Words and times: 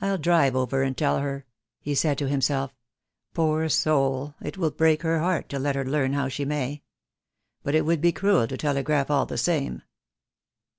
"Ill 0.00 0.16
drive 0.16 0.56
over 0.56 0.82
and 0.82 0.96
tell 0.96 1.18
her," 1.18 1.44
he 1.82 1.94
said 1.94 2.16
to 2.16 2.30
himself. 2.30 2.74
"Poor 3.34 3.68
soul, 3.68 4.34
it 4.40 4.56
will 4.56 4.70
break 4.70 5.02
her 5.02 5.18
heart, 5.18 5.52
let 5.52 5.76
her 5.76 5.84
learn 5.84 6.14
it 6.14 6.16
how 6.16 6.28
she 6.30 6.46
may. 6.46 6.82
But 7.62 7.74
it 7.74 7.84
would 7.84 8.00
be 8.00 8.10
cruel 8.10 8.48
to 8.48 8.56
telegraph, 8.56 9.10
all 9.10 9.26
the 9.26 9.36
same." 9.36 9.82